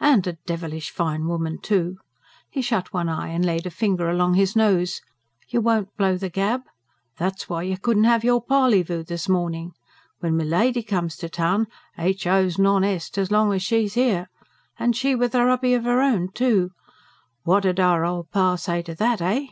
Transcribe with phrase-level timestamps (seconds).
[0.00, 1.98] And a devilish fine woman, too!"
[2.50, 5.00] He shut one eye and laid a finger along his nose.
[5.48, 6.62] "You won't blow the gab?
[7.18, 9.74] that's why you couldn't have your parleyvoo this morning.
[10.18, 12.26] When milady comes to town H.
[12.26, 14.28] O.'s NON EST as long as she's here.
[14.76, 16.72] And she with a hubby of her own, too!
[17.44, 19.46] What 'ud our old pa say to that, eh?"